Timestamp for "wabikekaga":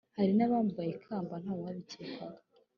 1.61-2.41